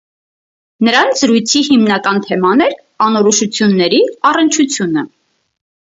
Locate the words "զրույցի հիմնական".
1.23-2.19